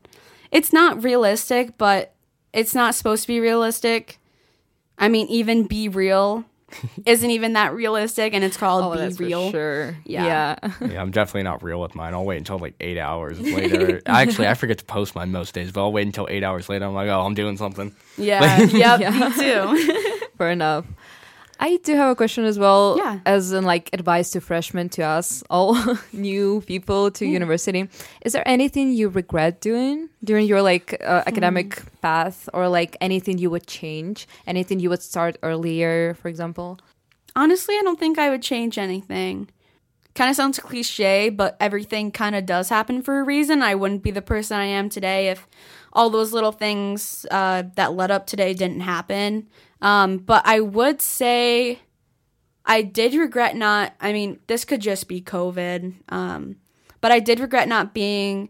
[0.51, 2.15] it's not realistic, but
[2.55, 4.19] it's not supposed to be realistic.
[4.99, 6.45] I mean, even be real
[7.07, 9.47] isn't even that realistic, and it's called Oh, be that's real.
[9.47, 9.97] for sure.
[10.05, 10.57] Yeah.
[10.63, 10.73] yeah.
[10.91, 12.13] yeah, I'm definitely not real with mine.
[12.13, 14.03] I'll wait until like eight hours later.
[14.07, 16.85] Actually, I forget to post mine most days, but I'll wait until eight hours later.
[16.85, 17.95] I'm like, oh, I'm doing something.
[18.19, 19.11] Yeah, yep, Yeah.
[19.11, 20.27] me too.
[20.39, 20.85] Fair enough.
[21.59, 23.21] I do have a question as well, Yeah.
[23.25, 25.75] as in like advice to freshmen, to us, all
[26.13, 27.89] new people to university.
[28.25, 33.39] Is there anything you regret doing during your like uh, academic path, or like anything
[33.39, 36.79] you would change, anything you would start earlier, for example?
[37.35, 39.49] Honestly, I don't think I would change anything.
[40.15, 43.63] kind of sounds cliche, but everything kind of does happen for a reason.
[43.63, 45.47] I wouldn't be the person I am today if
[45.93, 49.47] all those little things uh, that led up today didn't happen.
[49.87, 51.79] Um, but I would say
[52.65, 56.57] I did regret not, I mean, this could just be COVID, um,
[57.01, 58.49] but I did regret not being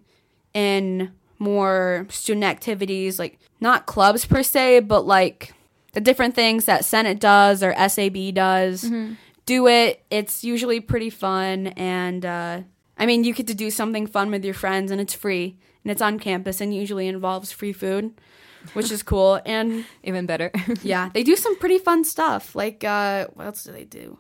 [0.55, 5.53] in more student activities, like not clubs per se, but like
[5.93, 8.91] the different things that Senate does or SAB does.
[9.45, 10.03] Do it.
[10.11, 11.67] It's usually pretty fun.
[11.77, 12.63] And uh,
[12.97, 15.91] I mean, you get to do something fun with your friends and it's free and
[15.91, 18.19] it's on campus and usually involves free food,
[18.75, 19.41] which is cool.
[19.45, 20.51] And Even better.
[20.83, 22.55] yeah, they do some pretty fun stuff.
[22.55, 24.19] Like, uh, what else do they do?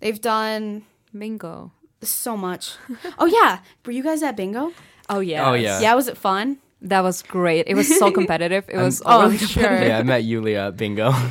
[0.00, 0.84] They've done
[1.16, 1.72] Bingo.
[2.02, 2.76] so much.
[3.18, 3.60] oh, yeah.
[3.84, 4.72] Were you guys at bingo?
[5.08, 5.50] Oh yeah.
[5.50, 5.80] Oh, yeah.
[5.80, 6.58] Yeah, was it fun?
[6.82, 7.66] That was great.
[7.66, 8.64] It was so competitive.
[8.68, 9.82] It was oh, overly sure.
[9.82, 11.12] Yeah, I met Yulia at bingo.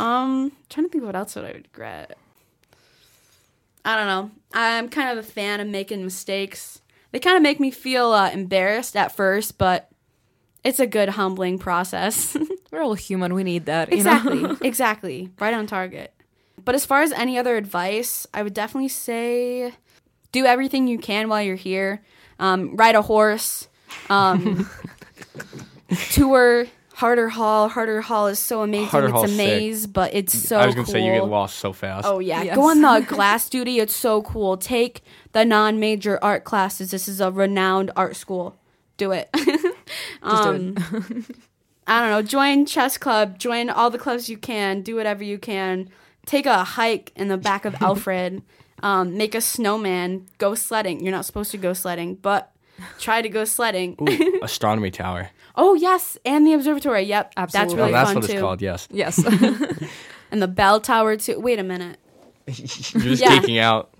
[0.00, 2.16] Um, trying to think what else would I regret.
[3.84, 4.30] I don't know.
[4.52, 6.80] I'm kind of a fan of making mistakes.
[7.12, 9.89] They kind of make me feel uh, embarrassed at first, but
[10.64, 12.36] it's a good humbling process.
[12.70, 13.34] We're all human.
[13.34, 13.90] We need that.
[13.92, 14.12] You Know?
[14.12, 16.12] exactly, exactly, right on target.
[16.64, 19.72] But as far as any other advice, I would definitely say
[20.32, 22.02] do everything you can while you're here.
[22.38, 23.68] Um, ride a horse.
[24.08, 24.68] Um,
[26.12, 27.68] tour Harder Hall.
[27.68, 28.88] Harder Hall is so amazing.
[28.88, 29.46] Harder it's Hall's a sick.
[29.46, 30.92] maze, but it's so I was gonna cool.
[30.92, 32.06] say you get lost so fast.
[32.06, 32.54] Oh yeah, Yes.
[32.54, 33.78] go on the glass duty.
[33.80, 34.56] It's so cool.
[34.56, 36.90] Take the non-major art classes.
[36.90, 38.56] This is a renowned art school.
[38.96, 39.30] Do it.
[40.24, 40.76] Just do Um,
[41.86, 42.22] I don't know.
[42.22, 43.38] Join chess club.
[43.38, 44.82] Join all the clubs you can.
[44.82, 45.88] Do whatever you can.
[46.26, 48.42] Take a hike in the back of Alfred.
[48.82, 50.26] Um, make a snowman.
[50.38, 51.00] Go sledding.
[51.02, 52.52] You're not supposed to go sledding, but
[52.98, 53.96] try to go sledding.
[54.00, 55.30] Ooh, astronomy tower.
[55.56, 57.02] oh yes, and the observatory.
[57.02, 57.66] Yep, absolutely.
[57.68, 58.32] that's really oh, that's fun what too.
[58.32, 58.62] it's called.
[58.62, 58.88] Yes.
[58.90, 59.18] Yes.
[60.32, 61.40] And the bell tower too.
[61.40, 61.98] Wait a minute.
[62.46, 63.38] You're just Yeah.
[63.38, 63.92] geeking out.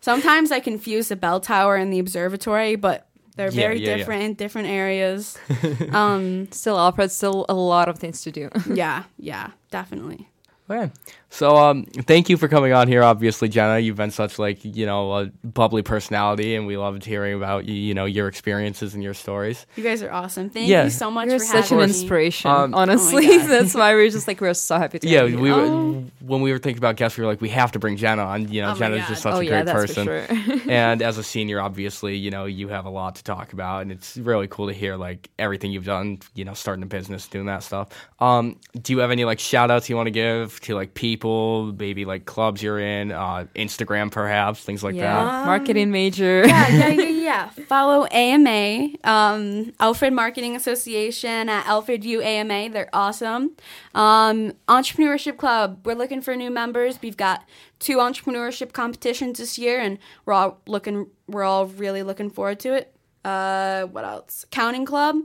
[0.00, 3.07] Sometimes I confuse the bell tower and the observatory, but
[3.38, 3.96] they're Yeah, very yeah, yeah.
[3.96, 5.38] different in different areas.
[5.92, 8.50] um, still, opera, Still a lot of things to do.
[8.74, 10.28] yeah, yeah, definitely.
[10.70, 10.92] Okay.
[11.30, 13.02] So um, thank you for coming on here.
[13.02, 17.34] Obviously, Jenna, you've been such like you know a bubbly personality, and we loved hearing
[17.34, 19.66] about you, you know your experiences and your stories.
[19.76, 20.48] You guys are awesome.
[20.48, 20.84] Thank Yeah.
[20.84, 21.84] you so much You're for such an me.
[21.84, 22.50] inspiration.
[22.50, 25.06] Um, honestly, Oh that's why we're just like we're so happy to.
[25.08, 25.38] Yeah, have you.
[25.38, 26.04] we were Oh.
[26.20, 28.50] when we were thinking about guests, we were like, we have to bring Jenna on.
[28.50, 30.04] You know, Oh Jenna's just such oh a yeah, great that's person.
[30.06, 30.60] sure.
[30.70, 33.92] and as a senior, obviously, you know, you have a lot to talk about, and
[33.92, 36.20] it's really cool to hear like everything you've done.
[36.34, 37.88] You know, starting a business, doing that stuff.
[38.18, 41.17] Um, do you have any like shout outs you want to give to like people,
[41.24, 45.46] maybe like clubs you're in, uh, Instagram perhaps, things like yeah, that?
[45.46, 46.46] marketing major.
[46.46, 47.50] yeah, yeah, yeah, yeah.
[47.66, 52.70] Follow AMA, um, Alfred Marketing Association at Alfred U AMA.
[52.70, 53.52] They're awesome.
[53.94, 55.80] Um, Entrepreneurship Club.
[55.84, 56.98] We're looking for new members.
[57.02, 57.44] We've got
[57.78, 61.08] two entrepreneurship competitions this year, and we're all looking.
[61.26, 62.94] We're all really looking forward to it.
[63.24, 64.44] Uh, what else?
[64.50, 65.16] Counting Club.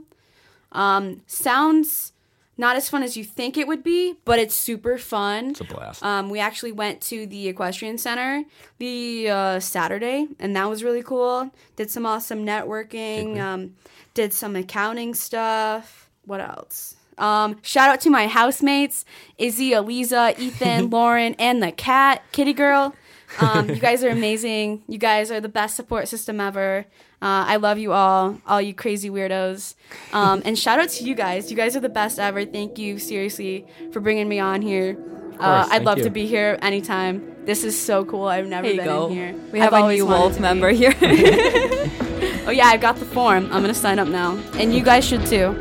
[0.72, 2.13] Um, sounds
[2.56, 5.50] not as fun as you think it would be, but it's super fun.
[5.50, 6.04] It's a blast.
[6.04, 8.44] Um, we actually went to the equestrian center
[8.78, 11.50] the uh, Saturday, and that was really cool.
[11.76, 13.38] Did some awesome networking.
[13.40, 13.74] Um,
[14.14, 16.08] did some accounting stuff.
[16.24, 16.96] What else?
[17.18, 19.04] Um, shout out to my housemates,
[19.38, 22.94] Izzy, Aliza, Ethan, Lauren, and the cat, Kitty Girl.
[23.40, 24.82] Um, you guys are amazing.
[24.88, 26.86] You guys are the best support system ever.
[27.22, 29.74] Uh, I love you all, all you crazy weirdos.
[30.12, 31.50] Um, and shout out to you guys.
[31.50, 32.44] You guys are the best ever.
[32.44, 34.96] Thank you, seriously, for bringing me on here.
[35.40, 36.04] Uh, course, I'd love you.
[36.04, 37.34] to be here anytime.
[37.44, 38.26] This is so cool.
[38.26, 39.06] I've never been go.
[39.08, 39.34] in here.
[39.52, 40.42] We have I've a new wanted Wolf to be.
[40.42, 40.94] member here.
[42.46, 43.46] Oh yeah, I've got the form.
[43.46, 45.54] I'm gonna sign up now, and you guys should too.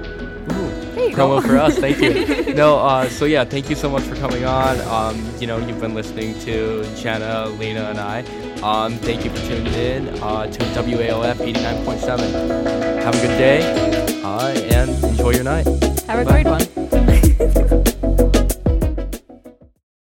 [0.95, 1.09] Go.
[1.11, 1.77] promo for us.
[1.77, 2.53] Thank you.
[2.61, 4.79] no, uh, so yeah, thank you so much for coming on.
[4.81, 8.23] Um, you know, you've been listening to Jenna, Lena, and I.
[8.61, 13.03] Um, thank you for tuning in uh, to WALF 89.7.
[13.03, 15.65] Have a good day uh, and enjoy your night.
[16.07, 16.43] Have a Bye.
[16.43, 16.92] great one.